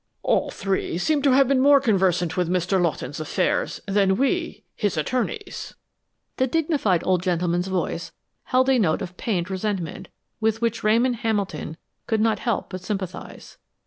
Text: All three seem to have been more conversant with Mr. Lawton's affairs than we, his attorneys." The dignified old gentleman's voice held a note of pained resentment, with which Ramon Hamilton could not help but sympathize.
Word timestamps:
All 0.23 0.49
three 0.49 0.97
seem 0.97 1.21
to 1.21 1.33
have 1.33 1.47
been 1.47 1.59
more 1.59 1.79
conversant 1.79 2.35
with 2.35 2.49
Mr. 2.49 2.81
Lawton's 2.81 3.19
affairs 3.19 3.81
than 3.85 4.15
we, 4.15 4.63
his 4.75 4.97
attorneys." 4.97 5.75
The 6.37 6.47
dignified 6.47 7.03
old 7.05 7.21
gentleman's 7.21 7.67
voice 7.67 8.11
held 8.45 8.67
a 8.67 8.79
note 8.79 9.03
of 9.03 9.15
pained 9.15 9.51
resentment, 9.51 10.07
with 10.39 10.59
which 10.59 10.83
Ramon 10.83 11.13
Hamilton 11.13 11.77
could 12.07 12.19
not 12.19 12.39
help 12.39 12.71
but 12.71 12.81
sympathize. 12.81 13.59